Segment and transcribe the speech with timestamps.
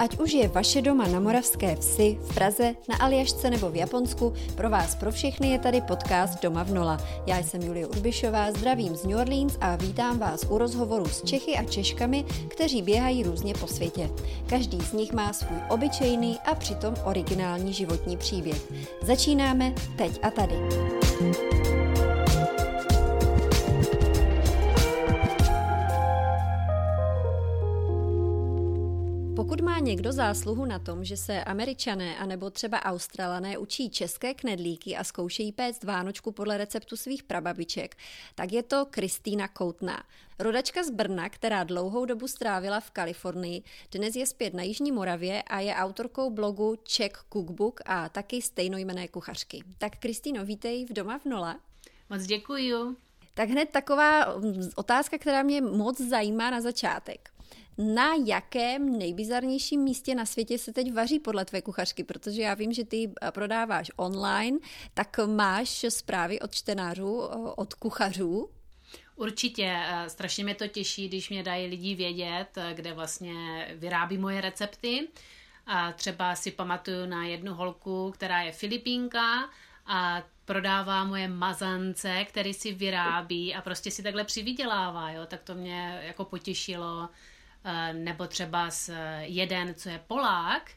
[0.00, 4.32] Ať už je vaše doma na Moravské vsi, v Praze, na Aljašce nebo v Japonsku,
[4.56, 6.98] pro vás pro všechny je tady podcast Doma v Nola.
[7.26, 11.56] Já jsem Julie Urbišová, zdravím z New Orleans a vítám vás u rozhovoru s Čechy
[11.56, 14.10] a Češkami, kteří běhají různě po světě.
[14.46, 18.72] Každý z nich má svůj obyčejný a přitom originální životní příběh.
[19.02, 20.54] Začínáme teď a tady.
[21.18, 21.79] Pokud má
[29.80, 35.52] někdo zásluhu na tom, že se američané anebo třeba australané učí české knedlíky a zkoušejí
[35.52, 37.96] péct vánočku podle receptu svých prababiček,
[38.34, 40.02] tak je to Kristýna Koutná.
[40.38, 45.42] Rodačka z Brna, která dlouhou dobu strávila v Kalifornii, dnes je zpět na Jižní Moravě
[45.42, 49.62] a je autorkou blogu Czech Cookbook a taky stejnojmené kuchařky.
[49.78, 51.56] Tak Kristýno, vítej v Doma v Nole.
[52.10, 52.96] Moc děkuju.
[53.34, 57.30] Tak hned taková mm, otázka, která mě moc zajímá na začátek
[57.78, 62.72] na jakém nejbizarnějším místě na světě se teď vaří podle tvé kuchařky, protože já vím,
[62.72, 64.58] že ty eh, prodáváš online,
[64.94, 68.50] tak máš zprávy od čtenářů, eh, od kuchařů,
[69.16, 73.34] Určitě, eh, strašně mě to těší, když mě dají lidi vědět, kde vlastně
[73.74, 75.08] vyrábí moje recepty.
[75.66, 79.50] A třeba si pamatuju na jednu holku, která je Filipínka
[79.86, 85.54] a prodává moje mazance, který si vyrábí a prostě si takhle přivydělává, jo, tak to
[85.54, 87.08] mě jako potěšilo.
[87.64, 90.70] Eh, nebo třeba s eh, jeden, co je Polák,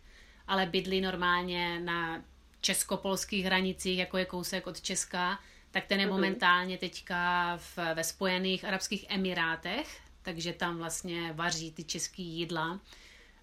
[0.48, 2.23] ale bydlí normálně na
[2.62, 5.39] česko-polských hranicích, jako je kousek od Česka,
[5.72, 6.16] tak ten je mhm.
[6.16, 12.80] momentálně teďka v, ve Spojených Arabských Emirátech, takže tam vlastně vaří ty český jídla,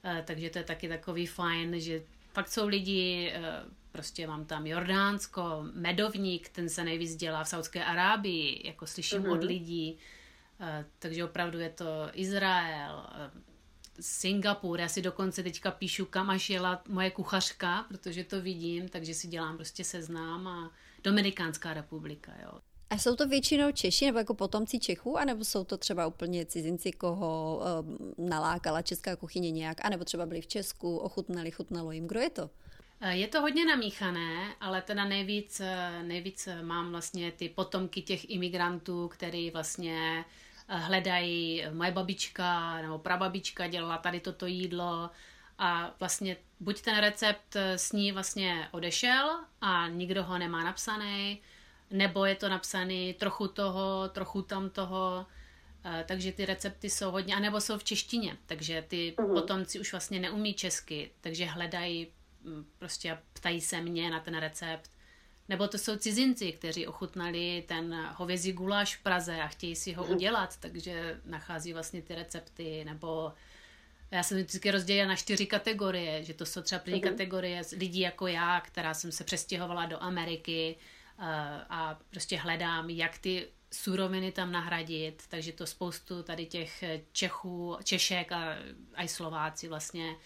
[0.04, 2.02] eh, takže to je taky takový fajn, že
[2.32, 3.32] fakt jsou lidi,
[3.92, 9.32] prostě mám tam Jordánsko, Medovník, ten se nejvíc dělá v Saudské Arábii, jako slyším uh-huh.
[9.32, 9.98] od lidí, Eh,
[10.98, 13.30] takže opravdu je to Izrael, eh,
[14.00, 19.14] Singapur, já si dokonce teďka píšu, kam až jela moje kuchařka, protože to vidím, takže
[19.14, 20.70] si dělám prostě seznám a
[21.04, 22.58] Dominikánská republika, jo.
[22.90, 26.92] A jsou to většinou Češi nebo jako potomci Čechů, anebo jsou to třeba úplně cizinci,
[26.92, 27.60] koho
[28.18, 32.06] uh, nalákala česká kuchyně nějak, anebo třeba byli v Česku, ochutnali, chutnalo jim.
[32.06, 32.50] Kdo je to?
[33.08, 35.62] Je to hodně namíchané, ale teda nejvíc,
[36.02, 40.24] nejvíc mám vlastně ty potomky těch imigrantů, který vlastně
[40.76, 45.10] hledají, moje babička nebo prababička dělala tady toto jídlo
[45.58, 51.40] a vlastně buď ten recept s ní vlastně odešel a nikdo ho nemá napsaný,
[51.90, 55.26] nebo je to napsaný trochu toho, trochu tam toho,
[55.84, 59.34] eh, takže ty recepty jsou hodně, anebo jsou v češtině, takže ty uh-huh.
[59.34, 62.06] potomci už vlastně neumí česky, takže hledají
[62.42, 64.90] mm, prostě ptají se mě na ten recept
[65.50, 70.04] nebo to jsou cizinci, kteří ochutnali ten hovězí guláš v Praze a chtějí si ho
[70.04, 73.32] udělat, takže nachází vlastně ty recepty, nebo
[74.10, 77.10] já jsem vždycky rozdělila na čtyři kategorie, že to jsou třeba první uh-huh.
[77.10, 80.76] kategorie lidí jako já, která jsem se přestěhovala do Ameriky
[81.18, 81.24] uh,
[81.68, 88.32] a prostě hledám, jak ty suroviny tam nahradit, takže to spoustu tady těch Čechů, Češek
[88.32, 88.56] a
[88.96, 90.16] i Slováci vlastně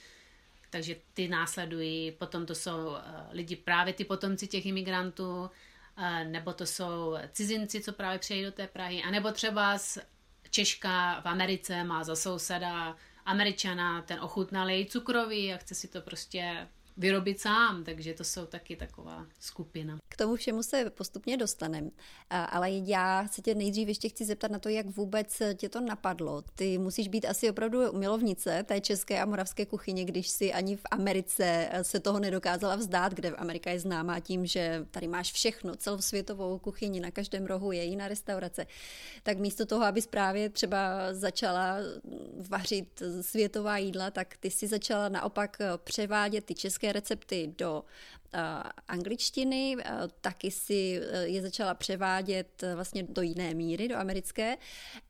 [0.75, 5.51] takže ty následují, potom to jsou eh, lidi právě ty potomci těch imigrantů,
[5.97, 9.99] eh, nebo to jsou cizinci, co právě přijdou do té Prahy, anebo třeba z
[10.51, 16.69] Češka v Americe má za souseda Američana, ten ochutnalý cukrový a chce si to prostě
[16.97, 19.99] vyrobit sám, takže to jsou taky taková skupina.
[20.09, 21.91] K tomu všemu se postupně dostaneme,
[22.31, 26.43] ale já se tě nejdřív ještě chci zeptat na to, jak vůbec tě to napadlo.
[26.55, 30.83] Ty musíš být asi opravdu milovnice té české a moravské kuchyně, když si ani v
[30.91, 36.59] Americe se toho nedokázala vzdát, kde Amerika je známá tím, že tady máš všechno, celosvětovou
[36.59, 38.67] kuchyni, na každém rohu je jiná restaurace.
[39.23, 41.77] Tak místo toho, aby právě třeba začala
[42.49, 47.85] vařit světová jídla, tak ty si začala naopak převádět ty české recepty do
[48.89, 49.77] angličtiny,
[50.21, 54.57] taky si e, je začala převádět vlastně do jiné míry, do americké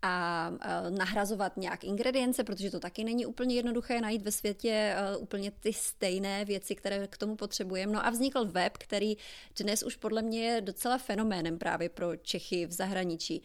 [0.03, 0.51] a
[0.91, 6.45] nahrazovat nějak ingredience, protože to taky není úplně jednoduché najít ve světě úplně ty stejné
[6.45, 7.93] věci, které k tomu potřebujeme.
[7.93, 9.17] No a vznikl web, který
[9.61, 13.43] dnes už podle mě je docela fenoménem právě pro Čechy v zahraničí.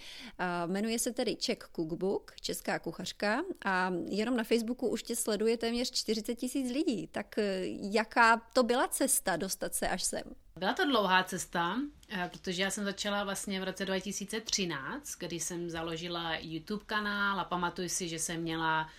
[0.65, 5.91] Jmenuje se tedy Czech Cookbook, Česká kuchařka a jenom na Facebooku už tě sleduje téměř
[5.91, 7.07] 40 tisíc lidí.
[7.07, 7.35] Tak
[7.81, 10.23] jaká to byla cesta dostat se až sem?
[10.59, 11.75] Byla to dlouhá cesta,
[12.09, 17.43] eh, protože já jsem začala vlastně v roce 2013, kdy jsem založila YouTube kanál a
[17.43, 18.89] pamatuju si, že jsem měla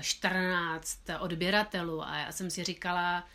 [0.00, 3.28] 14 eh, odběratelů a já jsem si říkala,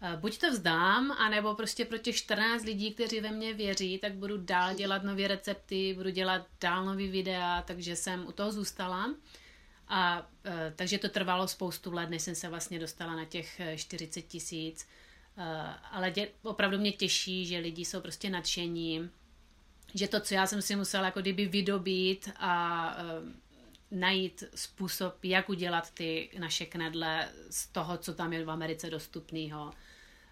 [0.00, 4.12] eh, buď to vzdám, anebo prostě pro těch 14 lidí, kteří ve mně věří, tak
[4.12, 9.14] budu dál dělat nové recepty, budu dělat dál nový videa, takže jsem u toho zůstala.
[9.88, 10.26] A
[10.76, 14.86] takže to trvalo spoustu let, než jsem se vlastně dostala na těch 40 tisíc.
[15.40, 19.10] E, ale dě, opravdu mě těší, že lidi jsou prostě nadšení,
[19.94, 23.04] že to, co já jsem si musela jako kdyby vydobít a e,
[23.90, 29.72] najít způsob, jak udělat ty naše knedle z toho, co tam je v Americe dostupného.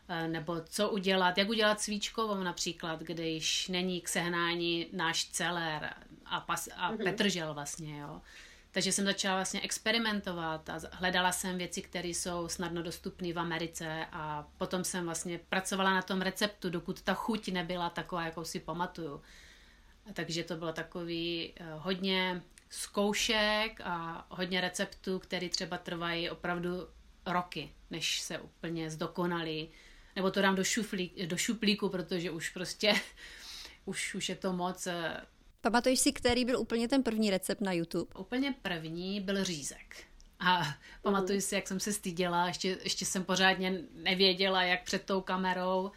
[0.08, 5.94] E, nebo co udělat, jak udělat svíčkovou například, když není k sehnání náš celer
[6.24, 7.04] a, pas, a mm-hmm.
[7.04, 8.20] petržel vlastně, jo.
[8.70, 14.06] Takže jsem začala vlastně experimentovat a hledala jsem věci, které jsou snadno dostupné v Americe
[14.12, 18.60] a potom jsem vlastně pracovala na tom receptu, dokud ta chuť nebyla taková, jakou si
[18.60, 19.22] pamatuju.
[20.12, 26.88] Takže to bylo takový uh, hodně zkoušek a hodně receptů, které třeba trvají opravdu
[27.26, 29.70] roky, než se úplně zdokonalí.
[30.16, 32.94] Nebo to dám do, šuflí, do šuplíku, protože už prostě
[33.84, 34.92] už, už je to moc uh,
[35.70, 38.10] Pamatuješ si, který byl úplně ten první recept na YouTube?
[38.18, 39.96] Úplně první byl řízek.
[40.40, 45.20] A pamatuju si, jak jsem se styděla, ještě, ještě jsem pořádně nevěděla, jak před tou
[45.20, 45.90] kamerou,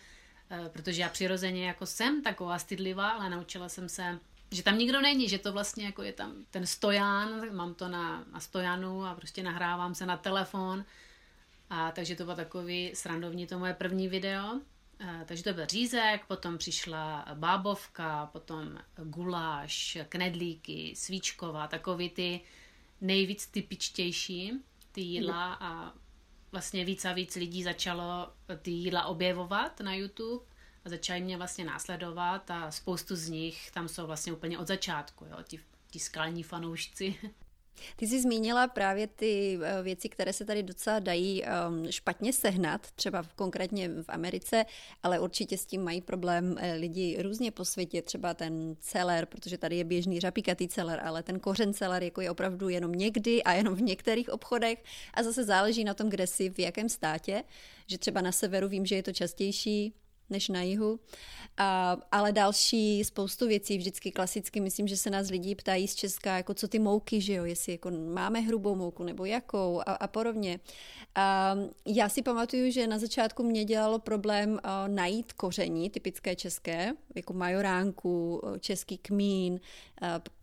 [0.50, 4.20] eh, protože já přirozeně jako jsem taková stydlivá, ale naučila jsem se,
[4.52, 8.26] že tam nikdo není, že to vlastně jako je tam ten stoján, mám to na,
[8.34, 10.86] na stojanu a prostě nahrávám se na telefon.
[11.70, 14.62] A takže to bylo takový srandovní to moje první video.
[15.04, 22.42] Eh, takže to byl řízek, potom přišla bábovka, potom guláš, knedlíky, svíčková, takový ty
[23.02, 24.54] nejvíc typičtější
[24.92, 25.94] ty jídla a
[26.52, 30.46] vlastně víc a víc lidí začalo ty jídla objevovat na YouTube
[30.86, 35.26] a začali mě vlastně následovat a spoustu z nich tam jsou vlastně úplně od začátku,
[35.26, 35.60] jo, ti,
[35.90, 37.16] ti skalní fanoušci.
[37.96, 42.92] Ty jsi zmínila právě ty eh, věci, které se tady docela dají ehm, špatně sehnat,
[42.92, 44.66] třeba konkrétně v Americe,
[45.04, 49.58] ale určitě s tím mají problém eh, lidi různě po světě, třeba ten celer, protože
[49.58, 53.54] tady je běžný řapíkatý celer, ale ten kořen celer jako je opravdu jenom někdy a
[53.54, 54.84] jenom v některých obchodech.
[55.14, 57.44] A zase záleží na tom, kde jsi, v jakém státě,
[57.88, 59.94] že třeba na severu vím, že je to častější,
[60.32, 61.00] než na jihu.
[61.58, 66.38] A, ale další spoustu věcí, vždycky klasicky, myslím, že se nás lidi ptají z Česka,
[66.38, 70.08] jako co ty mouky, že jo, jestli jako máme hrubou mouku nebo jakou a, a
[70.08, 70.60] podobně.
[71.16, 71.56] A
[71.86, 77.34] já si pamatuju, že na začátku mě dělalo problém a, najít koření, typické české, jako
[77.34, 79.60] majoránku, český kmín,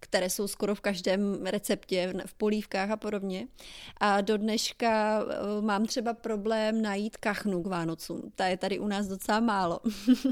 [0.01, 3.49] které jsou skoro v každém receptě, v polívkách a podobně.
[3.97, 5.25] A do dneška
[5.61, 8.33] mám třeba problém najít kachnu k Vánocům.
[8.35, 9.81] Ta je tady u nás docela málo.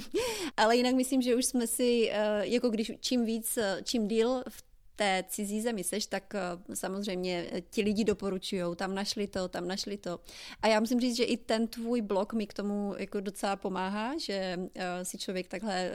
[0.56, 4.42] Ale jinak myslím, že už jsme si, eh, jako když čím víc, eh, čím díl
[4.48, 4.65] v
[4.96, 6.40] té cizí zemi seš, tak eh,
[6.74, 10.20] samozřejmě ti lidi doporučují, tam našli to, tam našli to.
[10.62, 14.18] A já musím říct, že i ten tvůj blog mi k tomu jako docela pomáhá,
[14.18, 14.58] že
[15.02, 15.90] si člověk takhle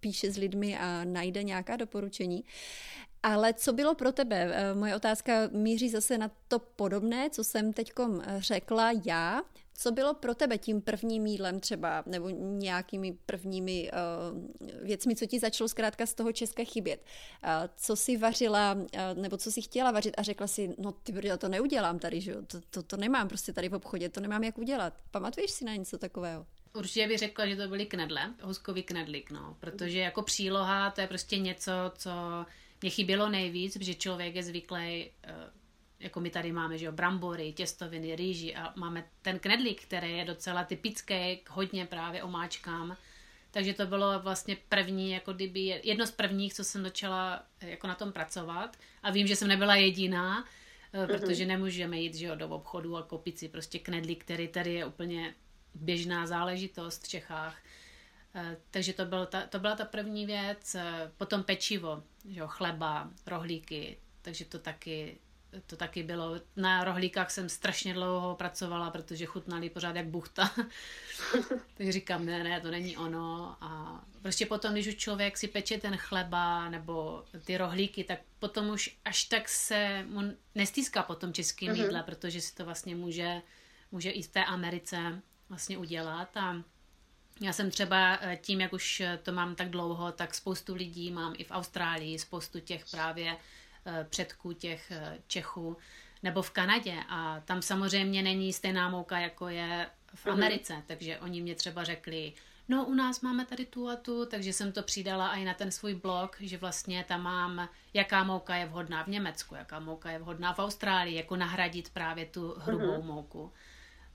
[0.00, 2.44] píše s lidmi a najde nějaká doporučení.
[3.22, 4.52] Ale co bylo pro tebe?
[4.74, 7.92] Moje otázka míří zase na to podobné, co jsem teď
[8.38, 9.42] řekla já.
[9.82, 15.38] Co bylo pro tebe tím prvním jídlem třeba, nebo nějakými prvními uh, věcmi, co ti
[15.38, 17.04] začalo zkrátka z toho Česka chybět?
[17.44, 21.12] Uh, co si vařila, uh, nebo co si chtěla vařit a řekla si, no ty
[21.12, 22.34] brdo, to neudělám tady, že?
[22.34, 24.94] To, to, to nemám prostě tady v obchodě, to nemám jak udělat.
[25.10, 26.46] Pamatuješ si na něco takového?
[26.74, 31.06] Určitě bych řekla, že to byly knedle, hoskový knedlík, no, protože jako příloha to je
[31.06, 32.10] prostě něco, co
[32.82, 35.10] mě chybělo nejvíc, protože člověk je zvyklý
[36.00, 40.24] jako my tady máme, že jo, brambory, těstoviny, rýži a máme ten knedlík, který je
[40.24, 42.96] docela typický, hodně právě omáčkám.
[43.50, 47.94] Takže to bylo vlastně první, jako kdyby jedno z prvních, co jsem začala jako na
[47.94, 48.76] tom pracovat.
[49.02, 50.44] A vím, že jsem nebyla jediná,
[50.94, 51.06] mm-hmm.
[51.06, 54.84] protože nemůžeme jít že jo, do obchodu a koupit si prostě knedlík, který tady je
[54.84, 55.34] úplně
[55.74, 57.62] běžná záležitost v Čechách.
[58.34, 60.74] Eh, takže to, byl ta, to byla ta první věc.
[60.74, 65.18] Eh, potom pečivo, že jo, chleba, rohlíky, takže to taky
[65.66, 66.40] to taky bylo.
[66.56, 70.50] Na rohlíkách jsem strašně dlouho pracovala, protože chutnali pořád jak buchta.
[71.76, 73.56] tak říkám, ne, ne, to není ono.
[73.60, 78.68] A prostě potom, když už člověk si peče ten chleba nebo ty rohlíky, tak potom
[78.68, 80.20] už až tak se mu
[80.54, 81.82] nestýská potom českým mm-hmm.
[81.82, 83.42] jídle, protože si to vlastně může,
[83.92, 86.36] může i v té Americe vlastně udělat.
[86.36, 86.62] A
[87.40, 91.34] já jsem třeba eh, tím, jak už to mám tak dlouho, tak spoustu lidí mám
[91.38, 93.36] i v Austrálii, spoustu těch právě
[94.08, 95.76] předků těch eh, Čechů,
[96.22, 100.34] nebo v Kanadě a tam samozřejmě není stejná mouka, jako je v mhm.
[100.34, 100.82] Americe, mm-hmm.
[100.86, 102.32] takže oni mě třeba řekli,
[102.68, 105.70] no u nás máme tady tu a tu, takže jsem to přidala i na ten
[105.70, 110.18] svůj blog, že vlastně tam mám, jaká mouka je vhodná v Německu, jaká mouka je
[110.18, 113.04] vhodná v Austrálii, jako nahradit právě tu hrubou mm-hmm.
[113.04, 113.52] mouku.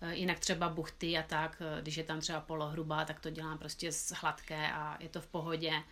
[0.02, 3.92] Eh, jinak třeba buchty a tak, když je tam třeba polohrubá, tak to dělám prostě
[3.92, 5.84] z hladké a je to v pohodě.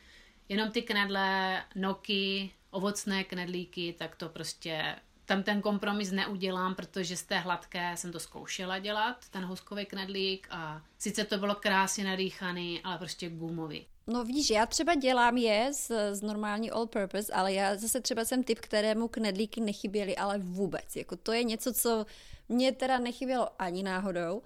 [0.49, 7.23] Jenom ty knedle, noky, ovocné knedlíky, tak to prostě tam ten kompromis neudělám, protože z
[7.23, 12.81] té hladké jsem to zkoušela dělat, ten houskový knedlík a sice to bylo krásně nadýchaný,
[12.83, 13.85] ale prostě gumový.
[14.07, 18.25] No víš, já třeba dělám je z, z normální all purpose, ale já zase třeba
[18.25, 20.95] jsem typ, kterému knedlíky nechyběly, ale vůbec.
[20.95, 22.05] Jako to je něco, co
[22.49, 24.41] mě teda nechybělo ani náhodou,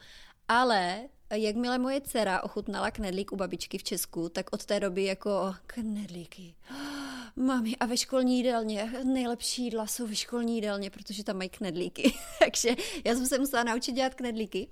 [0.48, 1.00] ale
[1.32, 6.56] jakmile moje dcera ochutnala knedlík u babičky v Česku, tak od té doby jako knedlíky.
[7.40, 12.14] Mami, a ve školní jídelně, nejlepší jídla jsou ve školní jídelně, protože tam mají knedlíky.
[12.40, 12.70] Takže
[13.06, 14.68] já jsem se musela naučit dělat knedlíky.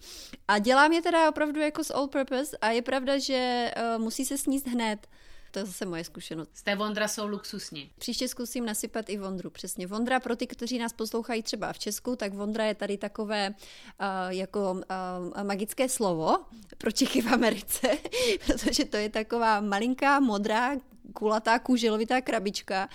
[0.48, 4.26] A dělám je teda opravdu jako z all purpose a je pravda, že uh, musí
[4.26, 5.08] se sníst hned.
[5.56, 6.50] To je zase moje zkušenost.
[6.54, 7.92] Z té Vondra jsou luxusní.
[7.98, 9.88] Příště zkusím nasypat i Vondru, přesně.
[9.88, 14.06] Vondra pro ty, kteří nás poslouchají třeba v Česku, tak Vondra je tady takové uh,
[14.30, 16.38] jako uh, magické slovo
[16.78, 17.88] pro Čechy v Americe,
[18.46, 20.76] protože to je taková malinká modrá
[21.14, 22.90] kulatá kůželovitá krabička,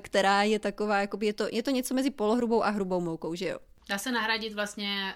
[0.00, 3.48] která je taková, jakoby je to, je to něco mezi polohrubou a hrubou moukou, že
[3.48, 3.58] jo?
[3.88, 5.14] Dá se nahradit vlastně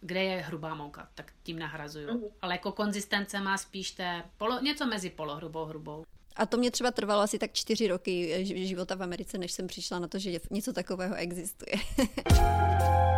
[0.00, 2.08] kde je hrubá mouka, tak tím nahrazuju.
[2.08, 2.30] Mm-hmm.
[2.42, 6.04] Ale jako konzistence má spíš té polo, něco mezi polohrubou hrubou.
[6.36, 9.98] A to mě třeba trvalo asi tak čtyři roky života v Americe, než jsem přišla
[9.98, 11.72] na to, že něco takového existuje.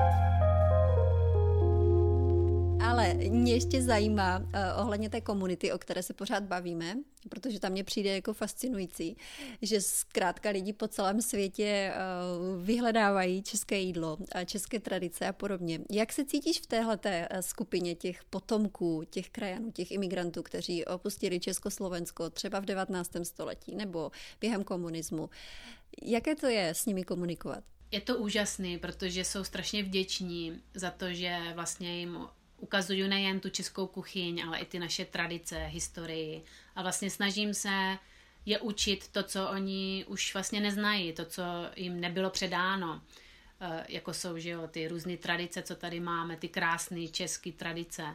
[2.92, 4.46] Ale mě ještě zajímá uh,
[4.76, 6.96] ohledně té komunity, o které se pořád bavíme,
[7.28, 9.16] protože tam mě přijde jako fascinující,
[9.62, 15.80] že zkrátka lidi po celém světě uh, vyhledávají české jídlo, a české tradice a podobně.
[15.90, 21.40] Jak se cítíš v téhle eh, skupině těch potomků, těch krajanů, těch imigrantů, kteří opustili
[21.40, 23.10] Československo třeba v 19.
[23.22, 25.30] století nebo během komunismu?
[26.02, 27.64] Jaké to je s nimi komunikovat?
[27.90, 32.18] Je to úžasný, protože jsou strašně vděční za to, že vlastně jim
[32.62, 36.44] ukazuju nejen tu českou kuchyň, ale i ty naše tradice, historii
[36.76, 37.98] a vlastně snažím se
[38.46, 41.42] je učit to, co oni už vlastně neznají, to, co
[41.76, 43.02] jim nebylo předáno,
[43.60, 48.14] eh, jako jsou že jo, ty různé tradice, co tady máme, ty krásné české tradice.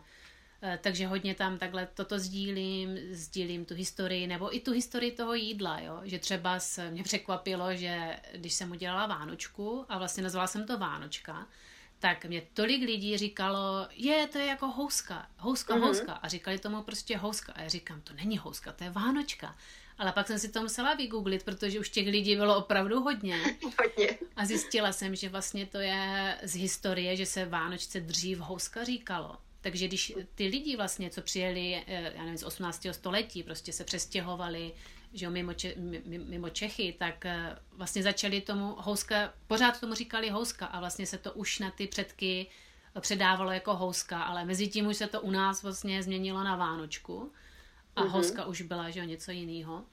[0.61, 5.33] Eh, takže hodně tam takhle toto sdílím, sdílím tu historii, nebo i tu historii toho
[5.33, 6.01] jídla, jo?
[6.03, 10.77] že třeba se mě překvapilo, že když jsem udělala Vánočku a vlastně nazvala jsem to
[10.77, 11.47] Vánočka,
[11.99, 15.81] tak mě tolik lidí říkalo, je, to je jako houska, houska, mm-hmm.
[15.81, 16.13] houska.
[16.13, 17.53] A říkali tomu prostě houska.
[17.53, 19.55] A já říkám, to není houska, to je Vánočka.
[19.97, 23.37] Ale pak jsem si to musela vygooglit, protože už těch lidí bylo opravdu hodně.
[23.81, 24.17] hodně.
[24.35, 29.37] A zjistila jsem, že vlastně to je z historie, že se Vánočce dřív houska říkalo.
[29.61, 32.93] Takže když ty lidi vlastně, co přijeli, eh, já nevím, z 18.
[32.93, 34.71] století, prostě se přestěhovali
[35.13, 35.73] že jo, mimo, Če,
[36.05, 41.17] mimo Čechy, tak eh, vlastně začali tomu houska, pořád tomu říkali houska a vlastně se
[41.17, 42.47] to už na ty předky
[42.99, 47.31] předávalo jako houska, ale mezi tím už se to u nás vlastně změnilo na Vánočku
[47.95, 48.07] a mm-hmm.
[48.07, 49.83] houska už byla, že jo, něco jiného.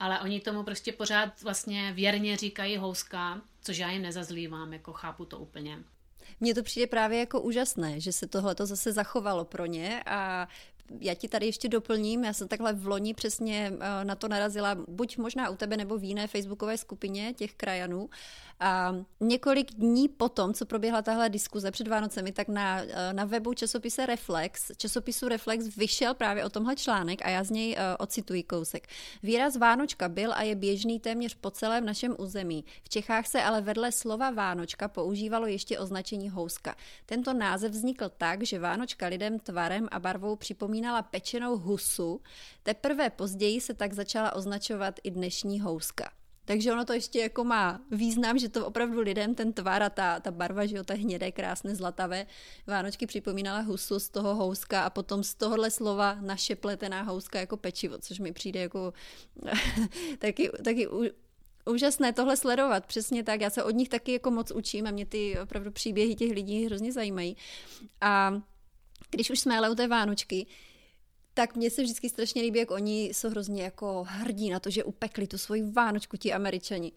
[0.00, 5.24] Ale oni tomu prostě pořád vlastně věrně říkají houska, což já jim nezazlívám, jako chápu
[5.24, 5.78] to úplně.
[6.40, 10.48] Mně to přijde právě jako úžasné, že se tohle to zase zachovalo pro ně a
[11.00, 14.74] já ti tady ještě doplním, já jsem takhle v loni přesně eh, na to narazila,
[14.88, 18.08] buď možná u tebe nebo v jiné facebookové skupině těch krajanů,
[18.60, 23.54] a několik dní potom, co proběhla tahle diskuze před Vánocemi, tak na, eh, na webu
[23.54, 28.42] časopise Reflex, časopisu Reflex vyšel právě o tomhle článek a já z něj uh, ocituji
[28.42, 28.88] kousek.
[29.22, 32.64] Výraz Vánočka byl a je běžný téměř po celém našem území.
[32.82, 36.76] V Čechách se ale vedle slova Vánočka používalo ještě označení houska.
[37.06, 42.20] Tento název vznikl tak, že Vánočka lidem tvarem a barvou připomínala pečenou husu,
[42.62, 46.10] teprve později se tak začala označovat i dnešní houska.
[46.48, 50.20] Takže ono to ještě jako má význam, že to opravdu lidem ten tvar a ta,
[50.20, 52.26] ta barva, že jo, ta hnědé, krásné, zlatavé
[52.66, 57.56] Vánočky připomínala husu z toho houska a potom z tohohle slova naše pletená houska jako
[57.56, 58.92] pečivo, což mi přijde jako
[60.18, 60.88] taky, taky
[61.66, 63.40] úžasné tohle sledovat, přesně tak.
[63.40, 66.64] Já se od nich taky jako moc učím a mě ty opravdu příběhy těch lidí
[66.64, 67.36] hrozně zajímají.
[68.00, 68.42] A
[69.10, 70.46] když už jsme ale u té Vánočky,
[71.38, 74.84] tak mně se vždycky strašně líbí, jak oni jsou hrozně jako hrdí na to, že
[74.84, 76.92] upekli tu svoji Vánočku ti američani.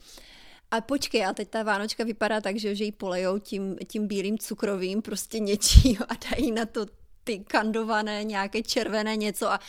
[0.72, 4.38] A počkej, a teď ta Vánočka vypadá tak, že, že ji polejou tím, tím bílým
[4.38, 6.86] cukrovým prostě něčího a dají na to
[7.24, 9.60] ty kandované, nějaké červené něco a,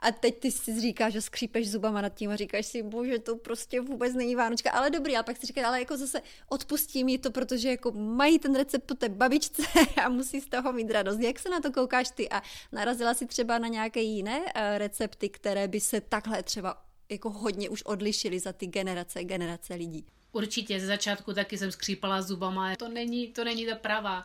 [0.00, 3.36] a teď ty si říkáš, že skřípeš zubama nad tím a říkáš si, bože, to
[3.36, 7.18] prostě vůbec není Vánočka, ale dobrý, ale pak si říkáš, ale jako zase odpustí mi
[7.18, 9.62] to, protože jako mají ten recept po té babičce
[10.04, 11.20] a musí z toho mít radost.
[11.20, 14.46] Jak se na to koukáš ty a narazila si třeba na nějaké jiné uh,
[14.76, 20.06] recepty, které by se takhle třeba jako hodně už odlišily za ty generace, generace lidí?
[20.32, 24.24] Určitě, ze začátku taky jsem skřípala zubama, to není, to není ta pravá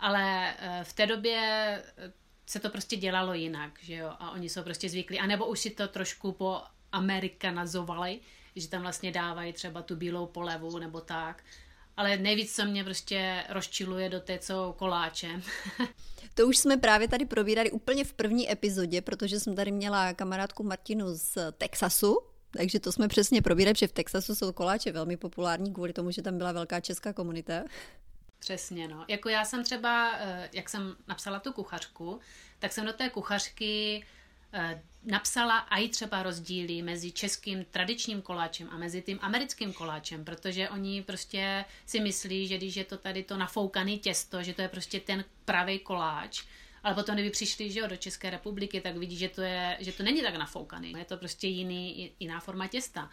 [0.00, 1.38] ale eh, v té době
[1.96, 2.12] eh,
[2.46, 5.70] se to prostě dělalo jinak, že jo, a oni jsou prostě zvyklí, anebo už si
[5.70, 6.60] to trošku po
[6.92, 8.20] amerikanazovali,
[8.56, 11.44] že tam vlastně dávají třeba tu bílou polevu nebo tak,
[11.96, 15.42] ale nejvíc, co mě prostě rozčiluje do té, co koláče.
[16.34, 20.62] To už jsme právě tady probírali úplně v první epizodě, protože jsem tady měla kamarádku
[20.62, 22.18] Martinu z Texasu,
[22.50, 26.22] takže to jsme přesně probírali, že v Texasu jsou koláče velmi populární kvůli tomu, že
[26.22, 27.64] tam byla velká česká komunita.
[28.38, 29.04] Přesně, no.
[29.08, 32.20] Jako já jsem třeba, eh, jak jsem napsala tu kuchařku,
[32.58, 34.04] tak jsem do té kuchařky
[34.52, 40.68] eh, napsala i třeba rozdíly mezi českým tradičním koláčem a mezi tím americkým koláčem, protože
[40.68, 44.68] oni prostě si myslí, že když je to tady to nafoukaný těsto, že to je
[44.68, 46.42] prostě ten pravý koláč,
[46.82, 49.92] ale potom, kdyby přišli že jo, do České republiky, tak vidí, že to, je, že
[49.92, 50.94] to není tak nafoukaný.
[50.98, 53.10] Je to prostě jiný, jiná forma těsta.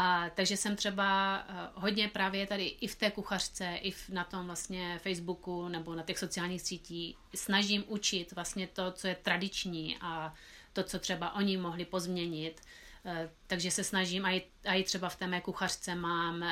[0.00, 4.24] A, takže jsem třeba uh, hodně právě tady i v té kuchařce, i v, na
[4.24, 9.98] tom vlastně Facebooku nebo na těch sociálních sítích snažím učit vlastně to, co je tradiční
[10.00, 10.34] a
[10.72, 12.60] to, co třeba oni mohli pozměnit.
[13.04, 13.12] Uh,
[13.46, 16.48] takže se snažím, a i, a i třeba v té mé kuchařce mám uh,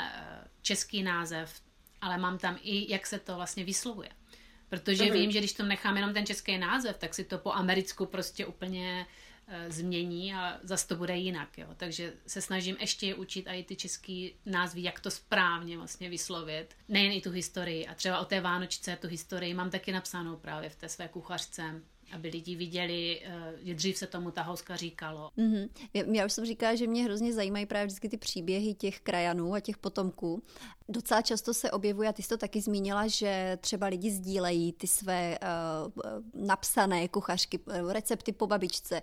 [0.63, 1.61] český název,
[2.01, 4.11] ale mám tam i, jak se to vlastně vyslovuje.
[4.69, 5.13] Protože mm-hmm.
[5.13, 8.47] vím, že když tam nechám jenom ten český název, tak si to po americku prostě
[8.47, 9.07] úplně e,
[9.69, 11.59] změní a zase to bude jinak.
[11.59, 11.67] Jo.
[11.77, 16.75] Takže se snažím ještě učit i ty český názvy, jak to správně vlastně vyslovit.
[16.89, 17.87] Nejen i tu historii.
[17.87, 21.83] A třeba o té Vánočce tu historii mám taky napsanou právě v té své kuchařce
[22.13, 25.31] aby lidi viděli, eh, že dřív se tomu Tahouska říkalo.
[25.39, 25.69] Mm-hmm.
[26.15, 29.61] Já už jsem říkala, že mě hrozně zajímají právě vždycky ty příběhy těch krajanů a
[29.61, 30.43] těch potomků.
[30.89, 34.87] Docela často se objevuje, a ty jsi to taky zmínila, že třeba lidi sdílejí ty
[34.87, 39.03] své uh, napsané kuchařky, recepty po babičce,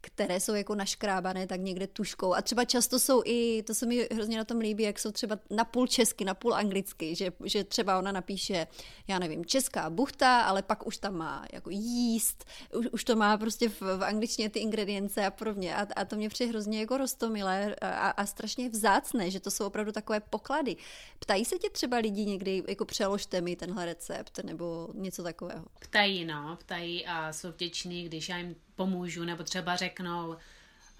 [0.00, 2.34] které jsou jako naškrábané tak někde tuškou.
[2.34, 5.38] A třeba často jsou i, to se mi hrozně na tom líbí, jak jsou třeba
[5.50, 8.66] na půl česky, na půl anglicky, že, že třeba ona napíše,
[9.08, 13.38] já nevím, česká buchta, ale pak už tam má jako jíst, už, už to má
[13.38, 15.76] prostě v, v angličtině ty ingredience a podobně.
[15.76, 19.66] A, a to mě přijde hrozně jako rostomilé a, a strašně vzácné, že to jsou
[19.66, 20.76] opravdu takové poklady.
[21.24, 25.64] Ptají se tě třeba lidi někdy, jako přeložte mi tenhle recept nebo něco takového?
[25.80, 30.36] Ptají, no, ptají a jsou vděční, když já jim pomůžu, nebo třeba řeknou,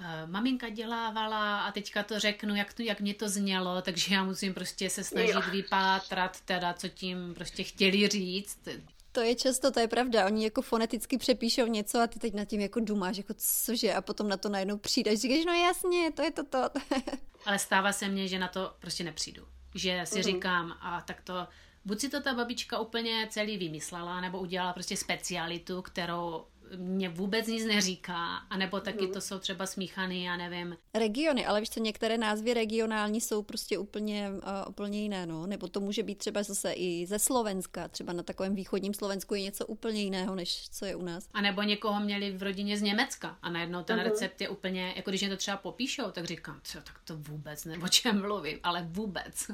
[0.01, 4.25] Uh, maminka dělávala a teďka to řeknu, jak, to, jak mě to znělo, takže já
[4.25, 8.69] musím prostě se snažit vypátrat teda, co tím prostě chtěli říct.
[9.13, 10.27] To je často, to je pravda.
[10.27, 14.03] Oni jako foneticky přepíšou něco a ty teď nad tím jako dumáš, jako cože, a
[14.03, 15.21] potom na to najednou přijdeš.
[15.21, 16.59] Říkáš, no jasně, to je to to.
[17.47, 19.54] Ale stává se mně, že na to prostě nepřijdu.
[19.75, 20.23] Že si uh-huh.
[20.23, 21.49] říkám, a tak to,
[21.85, 27.47] buď si to ta babička úplně celý vymyslela, nebo udělala prostě specialitu, kterou mě vůbec
[27.47, 30.77] nic neříká, anebo taky to jsou třeba smíchaný, já nevím.
[30.95, 35.47] Regiony, ale víš co, některé názvy regionální jsou prostě úplně, uh, úplně jiné, no.
[35.47, 39.43] Nebo to může být třeba zase i ze Slovenska, třeba na takovém východním Slovensku je
[39.43, 41.29] něco úplně jiného, než co je u nás.
[41.33, 44.05] A nebo někoho měli v rodině z Německa a najednou ten uh-huh.
[44.05, 47.65] recept je úplně, jako když mě to třeba popíšou, tak říkám, co, tak to vůbec
[47.65, 49.47] ne, o čem mluvím, ale vůbec.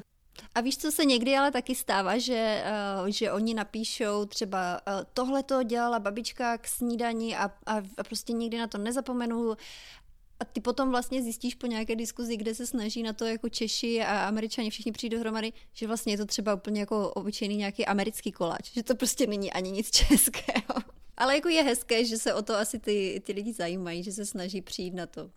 [0.55, 2.63] A víš, co se někdy ale taky stává, že,
[3.01, 8.03] uh, že oni napíšou třeba uh, tohle to dělala babička k snídani a, a, a
[8.03, 9.55] prostě nikdy na to nezapomenu
[10.41, 14.01] a ty potom vlastně zjistíš po nějaké diskuzi, kde se snaží na to jako Češi
[14.01, 18.31] a Američani všichni přijít dohromady, že vlastně je to třeba úplně jako obyčejný nějaký americký
[18.31, 21.00] koláč, že to prostě není ani nic českého.
[21.21, 24.25] Ale jako je hezké, že se o to asi ty, ty lidi zajímají, že se
[24.25, 25.29] snaží přijít na to.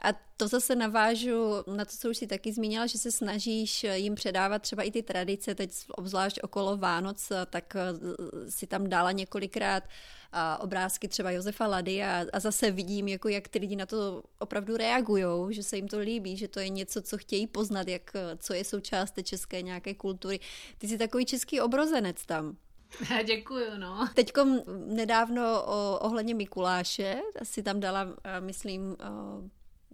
[0.00, 4.14] A to zase navážu na to, co už si taky zmínila, že se snažíš jim
[4.14, 9.84] předávat třeba i ty tradice, teď obzvlášť okolo Vánoc, tak eh, si tam dala několikrát
[10.32, 14.22] a obrázky třeba Josefa Lady a, a zase vidím, jako jak ty lidi na to
[14.38, 18.12] opravdu reagují, že se jim to líbí, že to je něco, co chtějí poznat, jak,
[18.38, 20.40] co je součást té české nějaké kultury.
[20.78, 22.56] Ty jsi takový český obrozenec tam.
[23.26, 24.08] Děkuju, no.
[24.14, 24.44] Teďko
[24.86, 28.96] nedávno o, ohledně Mikuláše, asi tam dala, myslím,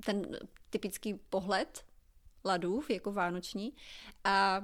[0.05, 0.39] ten
[0.71, 1.85] typický pohled
[2.45, 3.73] ladův, jako vánoční.
[4.25, 4.63] A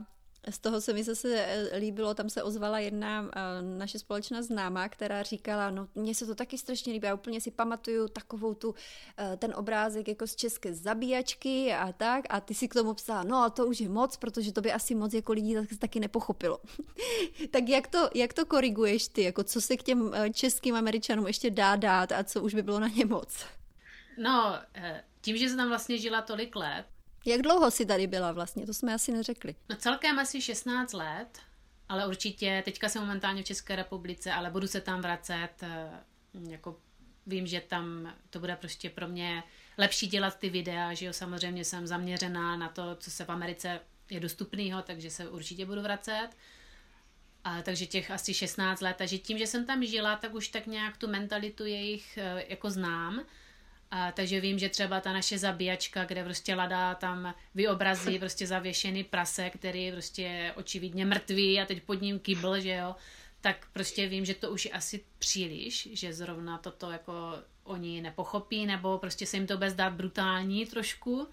[0.51, 4.89] z toho se mi zase eh, líbilo, tam se ozvala jedna eh, naše společná známá,
[4.89, 8.75] která říkala, no mně se to taky strašně líbí, já úplně si pamatuju takovou tu,
[9.19, 13.23] eh, ten obrázek jako z české zabíjačky a tak a ty si k tomu psala,
[13.23, 16.01] no a to už je moc, protože to by asi moc jako lidí tak, taky
[16.01, 16.61] nepochopilo.
[17.51, 21.51] tak jak to, jak to koriguješ ty, jako co se k těm českým američanům ještě
[21.51, 23.45] dá dát a co už by bylo na ně moc?
[24.19, 24.59] No,
[25.21, 26.85] tím, že jsem tam vlastně žila tolik let,
[27.27, 28.67] jak dlouho jsi tady byla vlastně?
[28.67, 29.55] To jsme asi neřekli.
[29.69, 31.39] No celkem asi 16 let,
[31.89, 35.91] ale určitě teďka jsem momentálně v České republice, ale budu se tam vracet, eh,
[36.49, 36.77] jako
[37.27, 39.43] vím, že tam to bude prostě pro mě
[39.79, 43.81] lepší dělat ty videa, že jo, samozřejmě jsem zaměřená na to, co se v Americe
[44.11, 46.29] je dostupného, takže se určitě budu vracet.
[47.45, 50.67] A, takže těch asi 16 let, takže tím, že jsem tam žila, tak už tak
[50.67, 53.25] nějak tu mentalitu jejich eh, jako znám
[53.91, 59.05] A, takže vím, že třeba ta naše zabíjačka, kde prostě Lada tam vyobrazí prostě zavěšený
[59.05, 62.95] prase, který je prostě očividně mrtvý a teď pod ním kýbl, že jo,
[63.41, 67.13] tak prostě vím, že to už je asi příliš, že zrovna toto jako
[67.65, 71.29] oni nepochopí, nebo prostě se jim to bude zdát brutální trošku.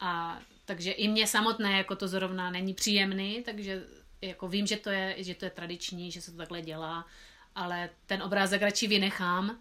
[0.00, 3.84] A takže i mě samotné jako to zrovna není příjemný, takže
[4.20, 7.06] jako vím, že to je, že to je tradiční, že se to takhle dělá,
[7.54, 9.58] ale ten obrázek radši vynechám,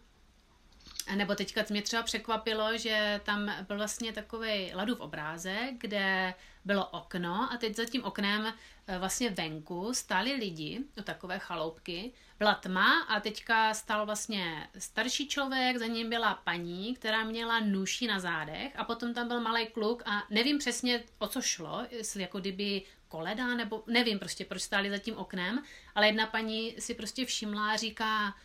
[1.15, 6.33] nebo teďka mě třeba překvapilo, že tam byl vlastně takový ladův obrázek, kde
[6.65, 8.53] bylo okno a teď za tím oknem
[8.87, 12.11] eh, vlastně venku stáli lidi u takové chaloupky.
[12.39, 18.07] Byla tma a teďka stál vlastně starší člověk, za ním byla paní, která měla nůši
[18.07, 22.21] na zádech a potom tam byl malý kluk a nevím přesně o co šlo, jestli
[22.21, 25.63] jako kdyby koleda nebo nevím prostě proč stáli za tím oknem,
[25.95, 28.35] ale jedna paní si prostě všimla a říká,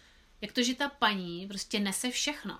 [0.42, 2.58] jak to, že ta paní prostě nese všechno.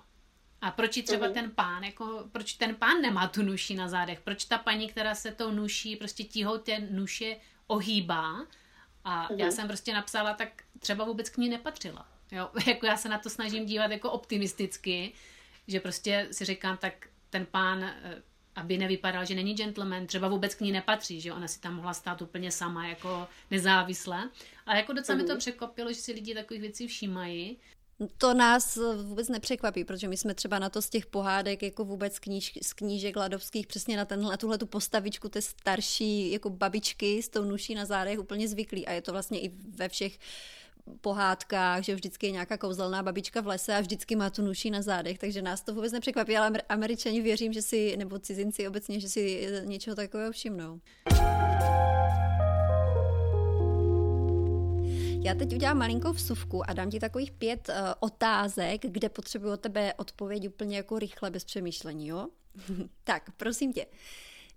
[0.61, 1.33] A proč třeba uh-huh.
[1.33, 4.21] ten pán, jako, proč ten pán nemá tu nuši na zádech?
[4.21, 8.45] Proč ta paní, která se tou nuší, prostě tíhou té nuše ohýbá?
[9.05, 12.07] A já jsem prostě napsala, tak třeba vůbec k ní nepatřila.
[12.31, 12.49] Jo?
[12.67, 15.13] Jako já se na to snažím dívat jako optimisticky,
[15.67, 18.21] že prostě si říkám, tak ten pán, eh,
[18.55, 21.93] aby nevypadal, že není gentleman, třeba vůbec k ní nepatří, že ona si tam mohla
[21.93, 24.29] stát úplně sama, jako nezávisle.
[24.65, 27.57] Ale jako docela mi to překvapilo, že si lidi takových věcí všímají.
[28.17, 32.19] To nás vůbec nepřekvapí, protože my jsme třeba na to z těch pohádek, jako vůbec
[32.19, 37.23] kníž, z knížek ladovských, přesně na, tenhle, na tuhle tu postavičku té starší jako babičky
[37.23, 38.87] s tou nuší na zádech úplně zvyklí.
[38.87, 40.19] A je to vlastně i ve všech
[41.01, 44.81] pohádkách, že vždycky je nějaká kouzelná babička v lese a vždycky má tu nuší na
[44.81, 49.09] zádech, takže nás to vůbec nepřekvapí, ale američani věřím, že si, nebo cizinci obecně, že
[49.09, 50.79] si něčeho takového všimnou.
[55.25, 59.59] Já teď udělám malinkou vsuvku a dám ti takových pět uh, otázek, kde potřebuji od
[59.59, 62.27] tebe odpověď úplně jako rychle, bez přemýšlení, jo?
[63.03, 63.85] tak, prosím tě.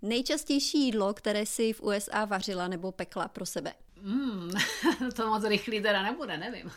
[0.01, 3.73] Nejčastější jídlo, které si v USA vařila nebo pekla pro sebe?
[4.01, 4.51] Mm,
[5.15, 6.71] to moc rychlý teda nebude, nevím.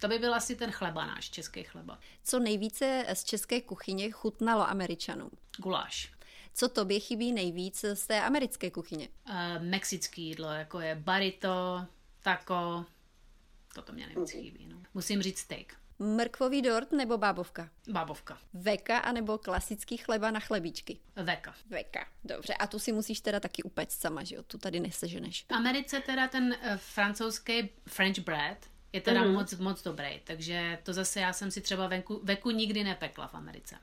[0.00, 1.98] To by byl asi ten chleba náš, český chleba.
[2.24, 5.30] Co nejvíce z české kuchyně chutnalo Američanům?
[5.56, 6.12] Guláš.
[6.54, 9.08] Co tobě chybí nejvíc z té americké kuchyně?
[9.28, 11.86] Uh, mexický jídlo, jako je barito,
[12.22, 12.86] taco,
[13.74, 14.66] Toto mě nejvíc chybí.
[14.66, 14.82] No.
[14.94, 15.76] Musím říct steak.
[15.98, 17.70] Mrkvový dort nebo bábovka?
[17.88, 18.38] Bábovka.
[18.54, 20.98] Veka anebo klasický chleba na chlebíčky?
[21.16, 21.54] Veka.
[21.70, 22.54] Veka, dobře.
[22.54, 24.42] A tu si musíš teda taky upéct sama, že jo?
[24.42, 25.44] Tu tady neseženeš.
[25.48, 29.32] V Americe teda ten uh, francouzský French bread je teda mm.
[29.32, 33.34] moc, moc dobrý, takže to zase já jsem si třeba venku, veku nikdy nepekla v
[33.34, 33.76] Americe.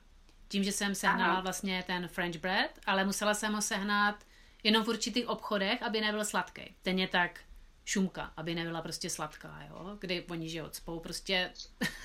[0.48, 1.40] Tím, že jsem sehnala Aha.
[1.40, 4.24] vlastně ten French bread, ale musela jsem ho sehnat
[4.62, 6.74] jenom v určitých obchodech, aby nebyl sladký.
[6.82, 7.40] Ten je tak
[7.84, 11.52] šumka, aby nebyla prostě sladká, jo, kdy oni, že odspou prostě,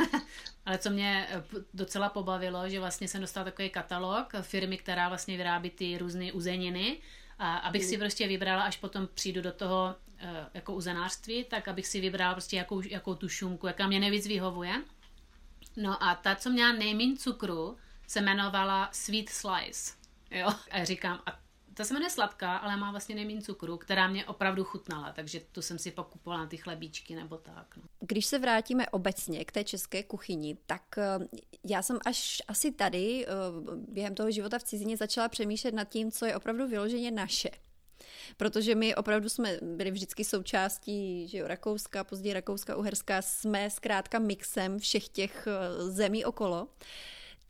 [0.66, 5.38] ale co mě eh, docela pobavilo, že vlastně jsem dostal takový katalog firmy, která vlastně
[5.38, 6.98] vyrábí ty různé uzeniny,
[7.40, 8.00] a abych si mm.
[8.00, 12.58] prostě vybrala, až potom přijdu do toho eh, jako uzenářství, tak abych si vybrala prostě
[12.58, 14.84] jakou, jakou tu šumku, jaká mě nejvíc vyhovuje.
[15.76, 19.94] No a ta, co měla nejméně cukru, se jmenovala Sweet Slice.
[20.32, 20.50] Jo?
[20.72, 21.40] A říkám, a
[21.78, 25.62] ta se jmenuje sladká, ale má vlastně nejméně cukru, která mě opravdu chutnala, takže tu
[25.62, 27.78] jsem si pokupovala na ty chlebíčky nebo tak.
[27.78, 27.84] No.
[28.00, 31.20] Když se vrátíme obecně k té české kuchyni, tak eh,
[31.64, 33.32] já jsem až asi tady eh,
[33.76, 37.50] během toho života v cizině začala přemýšlet nad tím, co je opravdu vyloženě naše
[38.38, 44.20] protože my opravdu jsme byli vždycky součástí že jo, Rakouska, později Rakouska, Uherska, jsme zkrátka
[44.20, 46.68] mixem všech těch eh, zemí okolo.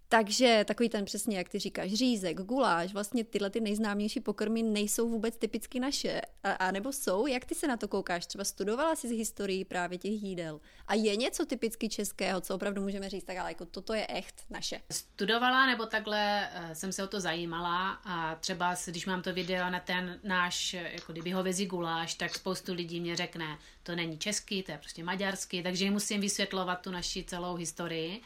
[0.09, 5.09] Takže takový ten přesně, jak ty říkáš, řízek, guláš, vlastně tyhle ty nejznámější pokrmy nejsou
[5.09, 6.21] vůbec typicky naše.
[6.43, 7.27] A, a nebo jsou?
[7.27, 8.25] Jak ty se na to koukáš?
[8.25, 10.61] Třeba studovala jsi z historii právě těch jídel.
[10.87, 14.45] A je něco typicky českého, co opravdu můžeme říct, tak ale jako toto je echt
[14.49, 14.81] naše.
[14.91, 19.69] Studovala nebo takhle uh, jsem se o to zajímala a třeba když mám to video
[19.69, 24.17] na ten náš, jako kdyby ho vezi guláš, tak spoustu lidí mě řekne, to není
[24.17, 28.21] český, to je prostě maďarský, takže musím vysvětlovat tu naši celou historii.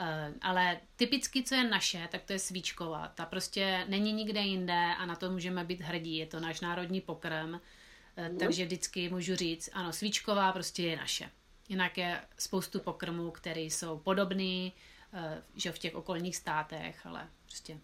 [0.00, 3.08] Eh, ale typicky, co je naše, tak to je svíčková.
[3.08, 6.16] Ta prostě není nikde jinde a na to můžeme být hrdí.
[6.16, 8.38] Je to náš národní pokrm, mm.
[8.38, 11.30] takže vždycky můžu říct, ano, svíčková prostě je naše.
[11.68, 14.70] Jinak je spoustu pokrmů, které jsou podobné,
[15.12, 17.78] eh, že v těch okolních státech, ale prostě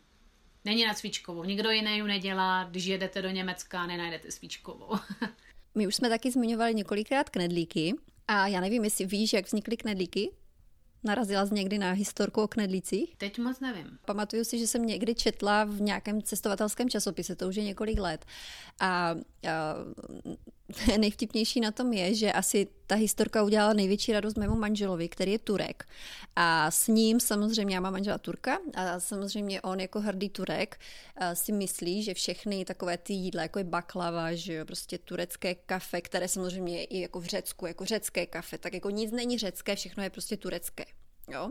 [0.65, 1.45] není na svíčkovou.
[1.45, 4.95] Nikdo jiný ji nedělá, když jedete do Německa, nenajdete svíčkovou.
[5.75, 7.95] My už jsme taky zmiňovali několikrát knedlíky
[8.29, 10.31] a já nevím, jestli víš, jak vznikly knedlíky?
[11.05, 13.17] Narazila jsi někdy na historku o knedlících?
[13.17, 13.99] Teď moc nevím.
[14.05, 18.25] Pamatuju si, že jsem někdy četla v nějakém cestovatelském časopise, to už je několik let.
[18.81, 19.15] A
[20.99, 25.39] nejvtipnější na tom je, že asi ta historka udělala největší radost mému manželovi, který je
[25.39, 25.89] Turek.
[26.37, 30.81] A s ním samozřejmě, já mám manžela Turka, a samozřejmě on jako hrdý Turek
[31.35, 36.01] si myslí, že všechny takové ty jídla, jako je baklava, že jo, prostě turecké kafe,
[36.01, 39.77] které samozřejmě je i jako v Řecku, jako řecké kafe, tak jako nic není řecké,
[39.77, 40.85] všechno je prostě turecké.
[41.29, 41.51] Jo?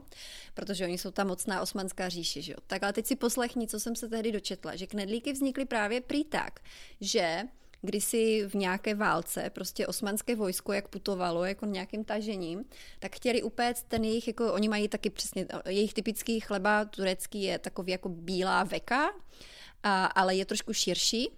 [0.53, 2.57] Protože oni jsou ta mocná osmanská říše, že jo?
[2.67, 6.23] Tak ale teď si poslechni, co jsem se tehdy dočetla, že knedlíky vznikly právě prý
[6.23, 6.59] tak,
[7.01, 7.43] že
[7.85, 12.65] kdysi v nějaké válce, prostě osmanské vojsko, jak putovalo, jako nějakým tažením,
[12.99, 17.59] tak chtěli upéct ten jejich, jako oni mají taky přesně, jejich typický chleba turecký je
[17.59, 19.13] takový jako bílá veka,
[19.83, 21.29] a, ale je trošku širší,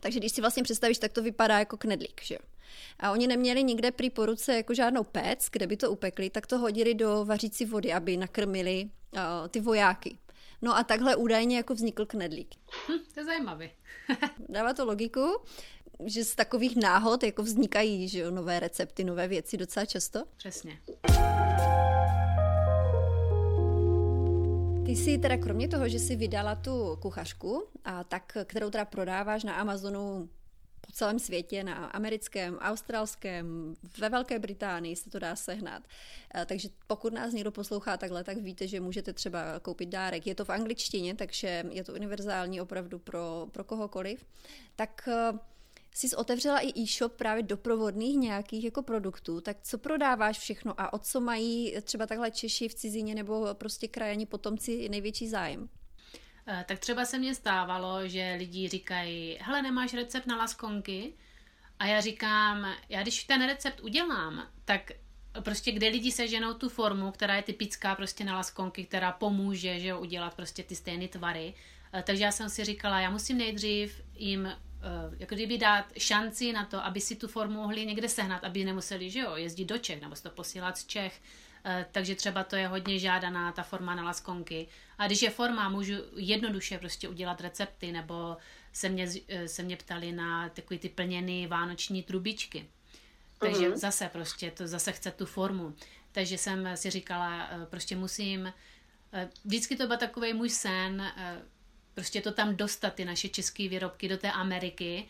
[0.00, 2.38] takže když si vlastně představíš, tak to vypadá jako knedlík, že.
[3.00, 6.58] A oni neměli nikde při poruce jako žádnou pec, kde by to upekli, tak to
[6.58, 10.18] hodili do vařící vody, aby nakrmili uh, ty vojáky.
[10.62, 12.54] No a takhle údajně jako vznikl knedlík.
[12.88, 13.70] Hm, to je zajímavý.
[14.48, 15.40] Dává to logiku,
[16.04, 20.24] že z takových náhod jako vznikají že jo, nové recepty, nové věci docela často.
[20.36, 20.78] Přesně.
[24.86, 29.44] Ty jsi teda kromě toho, že jsi vydala tu kuchařku, a tak, kterou teda prodáváš
[29.44, 30.28] na Amazonu
[30.86, 35.82] po celém světě, na americkém, australském, ve Velké Británii se to dá sehnat.
[36.46, 40.26] Takže pokud nás někdo poslouchá takhle, tak víte, že můžete třeba koupit dárek.
[40.26, 44.26] Je to v angličtině, takže je to univerzální opravdu pro, pro kohokoliv.
[44.76, 45.08] Tak
[45.94, 50.98] jsi otevřela i e-shop právě doprovodných nějakých jako produktů, tak co prodáváš všechno a o
[50.98, 55.68] co mají třeba takhle Češi v cizině nebo prostě krajani potomci největší zájem?
[56.46, 61.12] Eh, tak třeba se mně stávalo, že lidi říkají, hele, nemáš recept na laskonky?
[61.78, 64.92] A já říkám, já když ten recept udělám, tak
[65.40, 69.88] prostě kde lidi seženou tu formu, která je typická prostě na laskonky, která pomůže, že
[69.88, 71.54] jo, udělat prostě ty stejné tvary.
[71.92, 74.56] Eh, takže já jsem si říkala, já musím nejdřív jim eh,
[75.18, 79.10] jako kdyby dát šanci na to, aby si tu formu mohli někde sehnat, aby nemuseli,
[79.10, 81.20] že jo, jezdit do Čech nebo si to posílat z Čech.
[81.64, 84.68] Eh, takže třeba to je hodně žádaná ta forma na laskonky.
[84.98, 88.36] A když je forma, můžu jednoduše prostě udělat recepty, nebo
[88.72, 92.68] se mě, eh, se mě ptali na takový ty plněné vánoční trubičky.
[93.38, 93.76] Takže uh-huh.
[93.76, 95.74] zase prostě, to zase chce tu formu.
[96.12, 98.52] Takže jsem si říkala, eh, prostě musím,
[99.44, 101.12] vždycky to byl takový můj sen,
[101.94, 105.08] prostě to tam dostat, ty naše české výrobky do té Ameriky,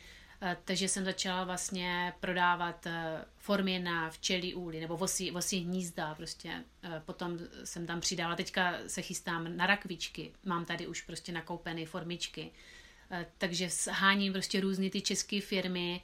[0.64, 6.64] takže jsem začala vlastně prodávat eh, formy na včelí úly nebo vosí, vosí hnízda prostě.
[6.82, 11.86] Eh, potom jsem tam přidala, teďka se chystám na rakvičky, mám tady už prostě nakoupené
[11.86, 12.50] formičky.
[13.38, 16.02] Takže háním prostě různé ty české firmy,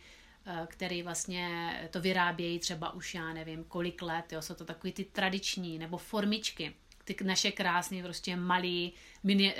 [0.66, 5.04] které vlastně to vyrábějí třeba už já nevím kolik let, jo, jsou to takový ty
[5.04, 6.74] tradiční nebo formičky,
[7.04, 9.54] ty naše krásné prostě malý, mini,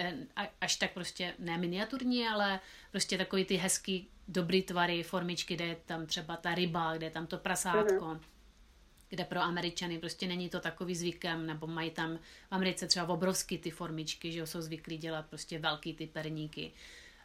[0.61, 2.61] až tak prostě ne miniaturní, ale
[2.91, 7.11] prostě takový ty hezký dobrý tvary, formičky, kde je tam třeba ta ryba, kde je
[7.11, 8.21] tam to prasátko, mm-hmm.
[9.09, 13.59] kde pro Američany prostě není to takový zvykem, nebo mají tam v Americe třeba obrovský
[13.59, 16.73] ty formičky, že jsou zvyklí dělat prostě velký ty perníky.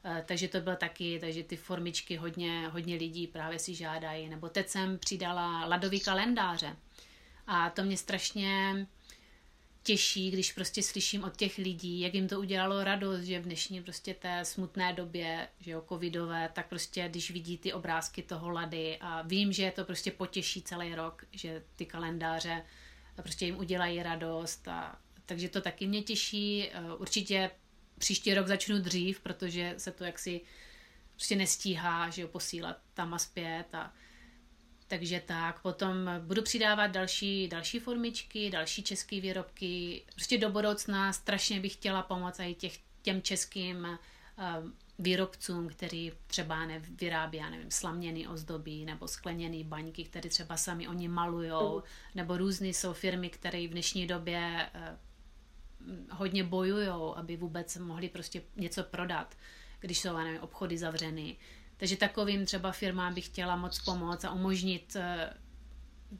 [0.05, 4.29] Uh, takže to bylo taky, takže ty formičky hodně, hodně lidí právě si žádají.
[4.29, 6.75] Nebo teď jsem přidala ladový kalendáře.
[7.47, 8.87] A to mě strašně
[9.83, 13.83] těší, když prostě slyším od těch lidí, jak jim to udělalo radost, že v dnešní
[13.83, 18.97] prostě té smutné době, že jo, covidové, tak prostě když vidí ty obrázky toho lady
[19.01, 22.65] a vím, že je to prostě potěší celý rok, že ty kalendáře
[23.15, 26.69] prostě jim udělají radost a takže to taky mě těší.
[26.97, 27.51] Určitě
[27.97, 30.41] příští rok začnu dřív, protože se to jaksi
[31.15, 33.93] prostě nestíhá, že jo, posílat tam a zpět a
[34.93, 40.03] takže tak, potom budu přidávat další, další formičky, další české výrobky.
[40.15, 46.65] Prostě do budoucna strašně bych chtěla pomoct i těch, těm českým uh, výrobcům, který třeba
[46.65, 51.83] ne, vyrábí, já nevím, slaměný ozdobí nebo skleněný baňky, které třeba sami oni malujou, mm.
[52.15, 58.41] nebo různé jsou firmy, které v dnešní době uh, hodně bojují, aby vůbec mohli prostě
[58.55, 59.37] něco prodat,
[59.79, 61.37] když jsou, nevím, obchody zavřeny.
[61.77, 65.33] Takže takovým třeba firmám bych chtěla moc pomoct a umožnit eh,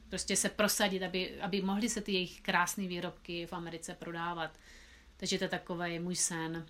[0.08, 4.50] prostě se prosadit, aby, aby mohly se ty jejich krásné výrobky v Americe prodávat.
[5.16, 6.66] Takže to je takový můj sen.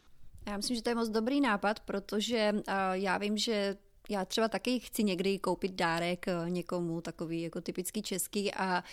[0.47, 3.77] Já myslím, že to je moc dobrý nápad, protože uh, já vím, že
[4.09, 8.85] já třeba taky chci někdy koupit dárek eh, někomu, takový jako typický český a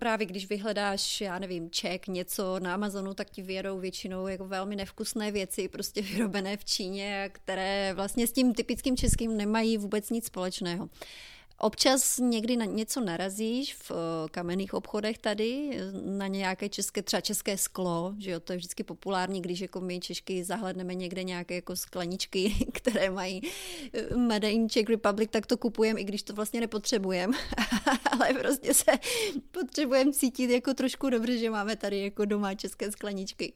[0.00, 4.76] právě když vyhledáš, já nevím, ček, něco na Amazonu, tak ti vyjedou většinou jako velmi
[4.76, 10.26] nevkusné věci, prostě vyrobené v Číně, které vlastně s tím typickým českým nemají vůbec nic
[10.26, 10.88] společného.
[11.62, 17.58] Občas někdy na něco narazíš v eh, kamenných obchodech tady, na nějaké české, třeba české
[17.58, 21.76] sklo, že jo, to je vždycky populární, když jako my Češky zahledneme někde nějaké jako
[21.76, 23.42] skleničky, které mají
[23.92, 27.36] eh, Made in Czech Republic, tak to kupujeme, i když to vlastně nepotřebujeme,
[28.12, 28.92] ale prostě se
[29.50, 33.52] potřebujeme cítit jako trošku dobře, že máme tady jako doma české skleničky.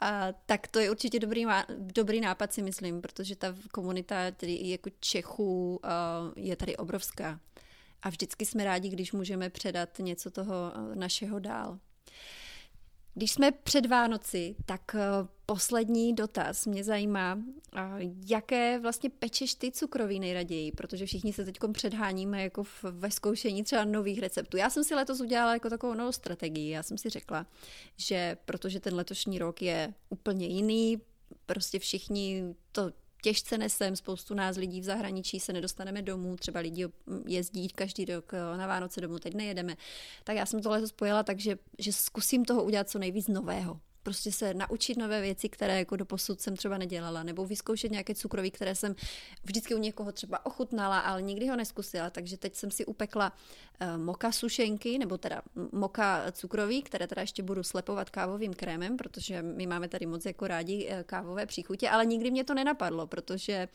[0.00, 4.90] A, tak to je určitě dobrý, dobrý nápad, si myslím, protože ta komunita tedy jako
[5.00, 5.90] Čechů uh,
[6.36, 7.40] je tady obrovská.
[8.02, 10.54] A vždycky jsme rádi, když můžeme předat něco toho
[10.94, 11.78] našeho dál.
[13.20, 15.00] Když jsme před Vánoci, tak eh,
[15.46, 17.38] poslední dotaz mě zajímá,
[18.26, 23.84] jaké vlastně pečeš ty cukroví nejraději, protože všichni se teď předháníme jako ve zkoušení třeba
[23.84, 24.56] nových receptů.
[24.56, 26.70] Já jsem si letos udělala jako takovou novou strategii.
[26.70, 27.46] Já jsem si řekla,
[27.96, 31.00] že protože ten letošní rok je úplně jiný,
[31.46, 36.86] prostě všichni to těžce nesem, spoustu nás lidí v zahraničí se nedostaneme domů, třeba lidi
[37.26, 39.76] jezdí každý rok eh, na Vánoce domů, teď nejedeme.
[40.24, 44.32] Tak já jsem tohle spojila tak, že, že zkusím toho udělat co nejvíc nového prostě
[44.32, 48.50] se naučit nové věci, které jako do posud jsem třeba nedělala, nebo vyzkoušet nějaké cukroví,
[48.50, 48.94] které jsem
[49.44, 54.02] vždycky u někoho třeba ochutnala, ale nikdy ho neskusila, takže teď jsem si upekla uh,
[54.02, 59.66] moka sušenky, nebo teda moka cukroví, které teda ještě budu slepovat kávovým krémem, protože my
[59.66, 63.68] máme tady moc jako rádi uh, kávové příchutě, ale nikdy mě to nenapadlo, protože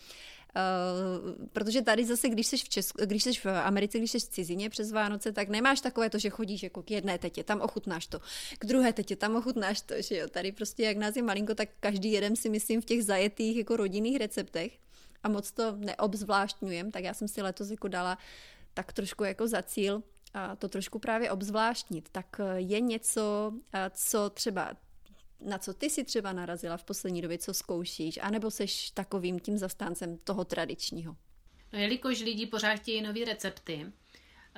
[0.56, 4.30] Uh, protože tady zase, když jsi, v Česku, když jsi v Americe, když jsi v
[4.30, 8.08] cizině přes Vánoce, tak nemáš takové to, že chodíš jako k jedné tetě, tam ochutnáš
[8.08, 8.20] to,
[8.60, 10.28] k druhé tetě, tam ochutnáš to, že jo.
[10.28, 13.76] Tady prostě, jak nás je malinko, tak každý jeden si myslím v těch zajetých jako
[13.76, 14.80] rodinných receptech
[15.24, 18.18] a moc to neobzvláštňujem, tak já jsem si letos jako dala
[18.74, 22.10] tak trošku jako za cíl a to trošku právě obzvláštnit.
[22.12, 23.54] Tak je něco,
[23.92, 24.74] co třeba
[25.46, 29.58] na co ty si třeba narazila v poslední době, co zkoušíš, anebo seš takovým tím
[29.58, 31.16] zastáncem toho tradičního?
[31.74, 33.86] No, jelikož lidi pořád chtějí nové recepty,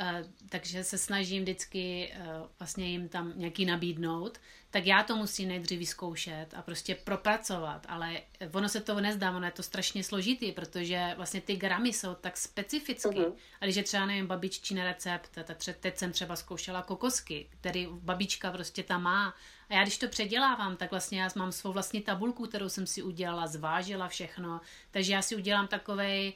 [0.02, 4.38] Uh, takže se snažím vždycky uh, vlastně jim tam nějaký nabídnout,
[4.70, 8.22] tak já to musím nejdřív vyzkoušet a prostě propracovat, ale
[8.54, 12.38] ono se to nezdá, ono je to strašně složitý, protože vlastně ty gramy jsou tak
[12.38, 13.10] specificky.
[13.10, 13.34] Uh-huh.
[13.62, 15.38] A když je třeba, nevím, babiččí recept,
[15.80, 19.36] teď jsem třeba zkoušela kokosky, který babička prostě tam má
[19.70, 23.04] a já když to předělávám, tak vlastně já mám svou vlastní tabulku, kterou jsem si
[23.04, 26.34] udělala, zvážila všechno, takže já si udělám takovej,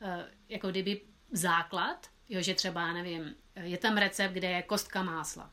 [0.00, 1.00] eh, jako kdyby
[1.32, 5.50] základ, jo, že třeba, nevím, je tam recept, kde je kostka másla.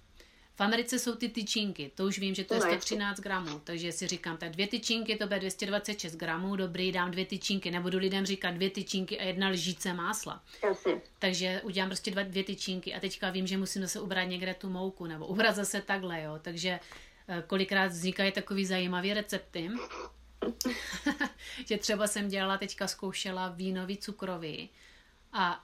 [0.55, 4.07] V Americe jsou ty tyčinky, to už vím, že to je 113 gramů, takže si
[4.07, 8.51] říkám, tak dvě tyčinky, to bude 226 gramů, dobrý, dám dvě tyčinky, nebudu lidem říkat
[8.51, 10.43] dvě tyčinky a jedna lžíce másla.
[10.63, 11.01] Jasně.
[11.19, 14.69] Takže udělám prostě dva, dvě tyčinky a teďka vím, že musím zase ubrat někde tu
[14.69, 16.79] mouku, nebo ubrat zase takhle, jo, takže
[17.47, 19.71] kolikrát vznikají takový zajímavé recepty,
[21.65, 24.69] že třeba jsem dělala, teďka zkoušela vínový cukrový
[25.33, 25.63] a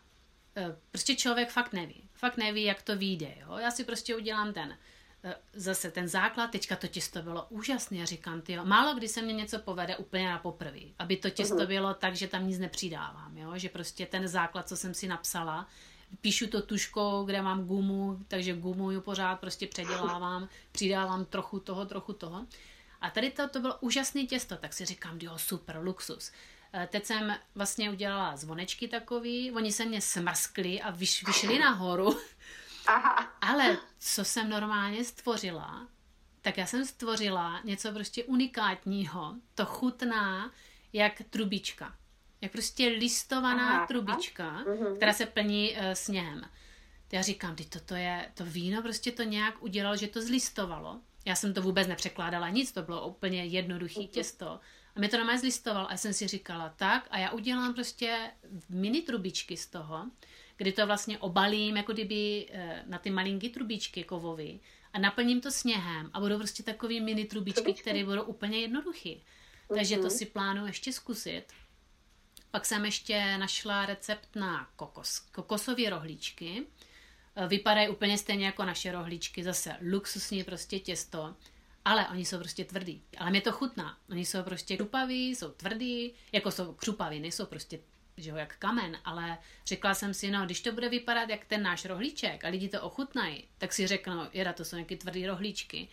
[0.56, 2.10] eh, prostě člověk fakt neví.
[2.14, 3.36] Fakt neví, jak to vyjde.
[3.42, 3.58] Jo?
[3.58, 4.78] Já si prostě udělám ten
[5.24, 9.22] eh, zase ten základ, teďka to těsto bylo úžasné a říkám, ty málo kdy se
[9.22, 11.68] mě něco povede úplně na poprvé, aby to těsto mhm.
[11.68, 13.52] bylo tak, že tam nic nepřidávám, jo?
[13.56, 15.68] že prostě ten základ, co jsem si napsala,
[16.22, 22.14] píšu to tuškou, kde mám gumu, takže gumuju pořád, prostě předělávám, přidávám trochu toho, trochu
[22.14, 22.48] toho.
[23.02, 26.32] A tady to, to bylo úžasné těsto, tak si říkám, jo, super, luxus.
[26.74, 32.20] E, teď jsem vlastně udělala zvonečky takový, oni se mě smrskli a vyš, vyšli nahoru.
[32.88, 33.34] Aha.
[33.42, 35.88] Ale co jsem normálně stvořila,
[36.42, 39.36] tak já jsem stvořila něco prostě unikátního.
[39.56, 40.52] To chutná
[40.94, 41.96] jak trubička
[42.44, 44.52] jak prostě listovaná aha, trubička.
[44.52, 44.96] Mhm.
[44.96, 46.42] která se plní uh, sněhem.
[47.12, 51.00] Já říkám, ty toto je, to víno prostě to nějak udělal, že to zlistovalo.
[51.26, 54.10] Já jsem to vůbec nepřekládala nic, to bylo úplně jednoduché uh-huh.
[54.10, 54.60] těsto.
[54.96, 58.32] A mi to normálně zlistoval a já jsem si říkala, tak a já udělám prostě
[58.70, 60.06] mini trubičky z toho,
[60.58, 64.62] kdy to vlastně obalím jako kdyby uh, na ty malinké trubičky kovový
[64.94, 69.16] a naplním to sněhem a budou prostě takový mini trubičky, které budou úplně jednoduché.
[69.76, 70.10] Takže to mhm.
[70.10, 71.44] si plánuju ještě zkusit.
[72.54, 76.64] Pak jsem ještě našla recept na kokos, kokosové rohlíčky.
[77.36, 81.36] E, vypadají úplně stejně jako naše rohlíčky, zase luxusní prostě těsto,
[81.86, 83.02] ale oni jsou prostě tvrdý.
[83.18, 83.98] Ale mě to chutná.
[84.10, 87.80] Oni jsou prostě křupaví, jsou tvrdý, jako jsou křupaví, nejsou prostě
[88.18, 91.64] že jo, jak kamen, ale řekla jsem si, no, když to bude vypadat jak ten
[91.64, 95.88] náš rohlíček a lidi to ochutnají, tak si řeknou, jeda, to jsou nějaké tvrdé rohlíčky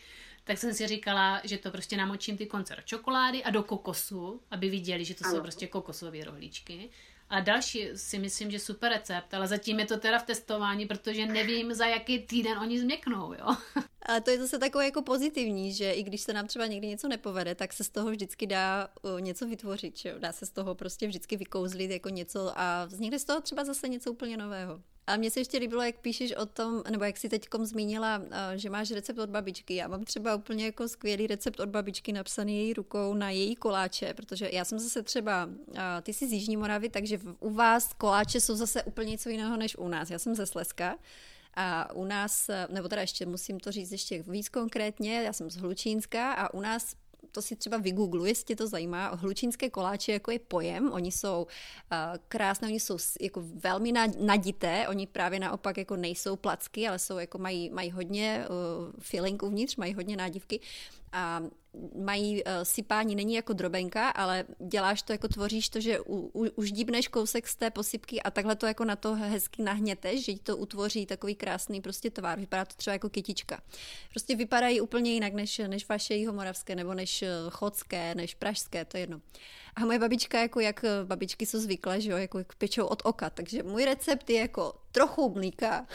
[0.45, 4.41] tak jsem si říkala, že to prostě namočím ty konce do čokolády a do kokosu,
[4.51, 5.35] aby viděli, že to ano.
[5.35, 6.91] jsou prostě kokosové rohlíčky.
[7.31, 11.27] A další si myslím, že super recept, ale zatím je to teda v testování, protože
[11.27, 13.57] nevím, za jaký týden oni změknou, jo.
[14.03, 17.09] A to je zase takové jako pozitivní, že i když se nám třeba někdy něco
[17.09, 18.89] nepovede, tak se z toho vždycky dá
[19.21, 20.15] něco vytvořit, že?
[20.19, 23.89] dá se z toho prostě vždycky vykouzlit jako něco a vznikne z toho třeba zase
[23.89, 24.81] něco úplně nového.
[25.07, 28.59] A mně se ještě líbilo, jak píšeš o tom, nebo jak si teď zmínila, eh,
[28.59, 29.75] že máš recept od babičky.
[29.75, 34.15] Já mám třeba úplně jako skvělý recept od babičky napsaný její rukou na její koláče,
[34.15, 38.41] protože já jsem zase třeba, eh, ty jsi z Jižní Moravy, takže u vás koláče
[38.41, 40.11] jsou zase úplně něco jiného než u nás.
[40.11, 40.99] Já jsem ze Slezska.
[41.55, 45.51] A u nás, eh, nebo teda ještě musím to říct ještě víc konkrétně, já jsem
[45.51, 46.95] z Hlučínska a u nás
[47.33, 49.09] to si třeba vygoogluji, jestli tě to zajímá.
[49.09, 51.99] Hlučínské koláče jako je pojem, oni jsou uh,
[52.29, 57.39] krásné, oni jsou jako velmi nadité, oni právě naopak jako nejsou placky, ale jsou jako
[57.39, 60.61] mají, mají hodně uh, filling uvnitř, mají hodně nádivky
[61.13, 61.43] a
[61.95, 66.47] mají uh, sypání, není jako drobenka, ale děláš to, jako tvoříš to, že u, u,
[66.55, 70.39] už díbneš kousek z té posypky a takhle to jako na to hezky nahněteš, že
[70.39, 72.41] to utvoří takový krásný prostě tvar.
[72.41, 73.61] Vypadá to třeba jako kytička.
[74.11, 78.97] Prostě vypadají úplně jinak než, než vaše jihomoravské, nebo než eh, chodské, než pražské, to
[78.97, 79.21] je jedno.
[79.77, 83.03] A moje babička, jako jak eh, babičky jsou zvyklé, že jo, jako jak pečou od
[83.05, 85.87] oka, takže můj recept je jako trochu mlíka.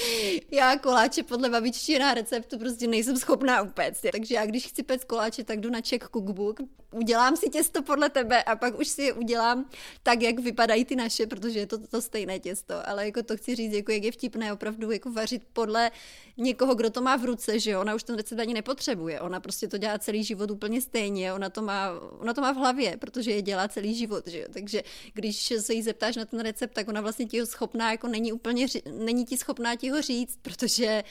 [0.50, 4.06] já koláče podle babiččina receptu prostě nejsem schopná upéct.
[4.12, 6.60] Takže já když chci pec koláče, tak jdu na Czech Cookbook,
[6.92, 9.70] udělám si těsto podle tebe a pak už si je udělám
[10.02, 12.88] tak, jak vypadají ty naše, protože je to to stejné těsto.
[12.88, 15.90] Ale jako to chci říct, jako jak je vtipné opravdu jako vařit podle
[16.36, 17.76] někoho, kdo to má v ruce, že?
[17.76, 19.20] Ona už ten recept ani nepotřebuje.
[19.20, 21.32] Ona prostě to dělá celý život úplně stejně.
[21.32, 24.46] Ona to má, ona to má v hlavě, protože je dělá celý život, že jo?
[24.52, 24.82] Takže
[25.14, 28.32] když se jí zeptáš na ten recept, tak ona vlastně ti ho schopná, jako není
[28.32, 31.04] úplně, není ti schopná ti ho říct, protože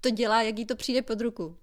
[0.00, 1.56] to dělá, jak jí to přijde pod ruku.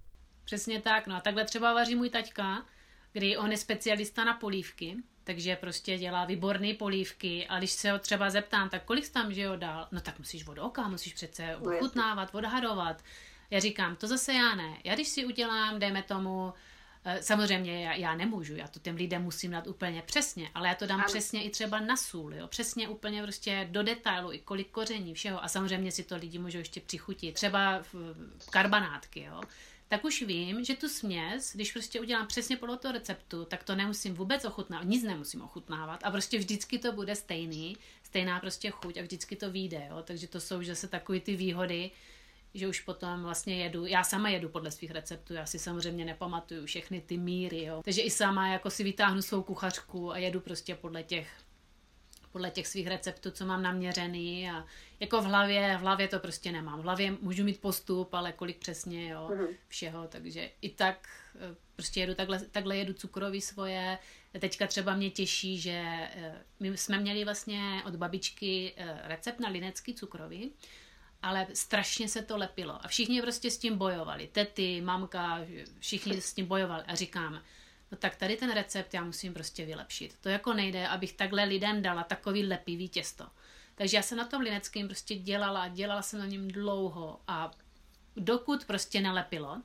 [0.46, 2.66] Přesně tak, no a takhle třeba vaří můj taťka,
[3.14, 8.00] kdy on je specialista na polívky, takže prostě dělá výborné polívky a když se ho
[8.00, 9.88] třeba zeptám, tak kolik jsi tam, že jo, dal?
[9.92, 13.04] No tak musíš od oka, musíš přece ochutnávat, odhadovat.
[13.50, 14.78] Já říkám, to zase já ne.
[14.84, 16.54] Já když si udělám, dejme tomu,
[17.06, 20.76] eh, samozřejmě já, já nemůžu, já to těm lidem musím dát úplně přesně, ale já
[20.76, 21.08] to dám ale...
[21.08, 25.44] přesně i třeba na sůl, jo, přesně úplně prostě do detailu, i kolik koření, všeho
[25.44, 29.42] a samozřejmě si to lidi můžou ještě přichutit, třeba v karbanátky, jo
[29.96, 33.76] tak už vím, že tu směs, když prostě udělám přesně podle toho receptu, tak to
[33.76, 38.98] nemusím vůbec ochutnávat, nic nemusím ochutnávat a prostě vždycky to bude stejný, stejná prostě chuť
[38.98, 40.04] a vždycky to vyjde, jo?
[40.04, 41.92] takže to jsou zase takové ty výhody,
[42.54, 46.66] že už potom vlastně jedu, já sama jedu podle svých receptů, já si samozřejmě nepamatuju
[46.66, 47.82] všechny ty míry, jo?
[47.86, 51.28] takže i sama jako si vytáhnu svou kuchařku a jedu prostě podle těch
[52.36, 54.66] podle těch svých receptů, co mám naměřený a
[55.00, 56.80] jako v hlavě, v hlavě to prostě nemám.
[56.80, 59.48] V hlavě můžu mít postup, ale kolik přesně, jo, mhm.
[59.68, 63.98] všeho, takže i tak eh, prostě jedu takhle, takhle jedu cukroví svoje.
[64.40, 69.50] Teďka třeba mě těší, že eh, my jsme měli vlastně od babičky eh, recept na
[69.50, 70.52] linecký cukroví,
[71.22, 74.30] ale strašně se to lepilo a všichni prostě s tím bojovali.
[74.32, 75.40] Tety, mamka,
[75.80, 77.42] všichni s tím bojovali a říkám,
[77.96, 80.16] tak tady ten recept já musím prostě vylepšit.
[80.22, 83.28] To jako nejde, abych takhle lidem dala takový lepivý těsto.
[83.76, 87.52] Takže já jsem na tom lineckém prostě dělala, dělala jsem na něm dlouho a
[88.16, 89.62] dokud prostě nelepilo.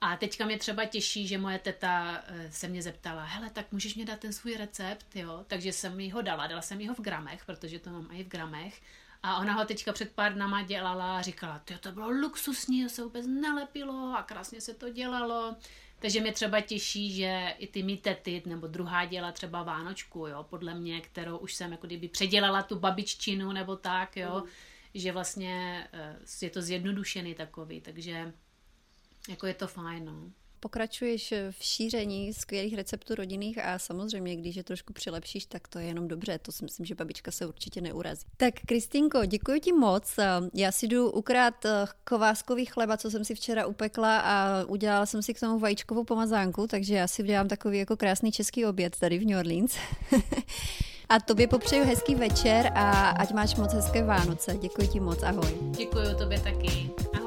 [0.00, 3.94] A teďka mě třeba těší, že moje teta eh, se mě zeptala, hele, tak můžeš
[3.94, 5.44] mě dát ten svůj recept, jo?
[5.46, 8.24] Takže jsem mi ho dala, dala jsem mi ho v gramech, protože to mám i
[8.24, 8.82] v gramech.
[9.22, 13.04] A ona ho teďka před pár dnama dělala a říkala, to bylo luxusní, to se
[13.04, 15.56] vůbec nelepilo a krásně se to dělalo.
[15.98, 20.46] Takže mě třeba těší, že i ty mý tety, nebo druhá děla třeba Vánočku, jo,
[20.50, 24.50] podle mě, kterou už jsem jako kdyby předělala tu babiččinu nebo tak, jo, mm.
[24.94, 28.32] že vlastně eh, je to zjednodušený takový, takže
[29.28, 30.30] jako je to fajn, no
[30.66, 35.86] pokračuješ v šíření skvělých receptů rodinných a samozřejmě, když je trošku přilepšíš, tak to je
[35.86, 36.38] jenom dobře.
[36.38, 38.26] To si myslím, že babička se určitě neurazí.
[38.36, 40.14] Tak Kristinko, děkuji ti moc.
[40.54, 45.22] Já si jdu ukrát eh, kováskový chleba, co jsem si včera upekla a udělala jsem
[45.22, 49.18] si k tomu vajíčkovou pomazánku, takže já si udělám takový jako krásný český oběd tady
[49.18, 49.76] v New Orleans.
[51.08, 54.56] A tobě popřeju hezký večer a ať máš moc hezké Vánoce.
[54.60, 55.56] Děkuji ti moc, ahoj.
[55.76, 56.90] Děkuji tobě taky.
[57.14, 57.25] Ahoj.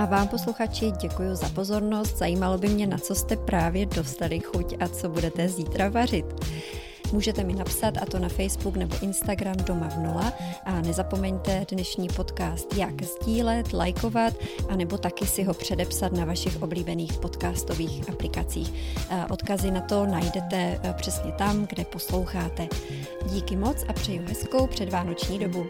[0.00, 2.18] A vám posluchači děkuji za pozornost.
[2.18, 6.26] Zajímalo by mě, na co jste právě dostali chuť a co budete zítra vařit.
[7.12, 10.32] Můžete mi napsat a to na Facebook nebo Instagram Doma v nula
[10.64, 14.34] a nezapomeňte dnešní podcast jak sdílet, lajkovat
[14.68, 18.72] a nebo taky si ho předepsat na vašich oblíbených podcastových aplikacích.
[19.30, 22.68] Odkazy na to najdete e, přesně tam, kde posloucháte.
[23.26, 25.66] Díky moc a přeju hezkou předvánoční dobu.